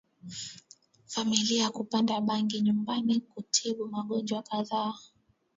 familia 1.05 1.69
kupanda 1.69 2.21
bangi 2.21 2.61
nyumbani 2.61 3.19
kutibu 3.19 3.87
magonjwa 3.87 4.43
kadhaa 4.43 4.93